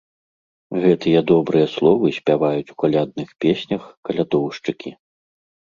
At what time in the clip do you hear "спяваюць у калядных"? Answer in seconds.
2.19-3.29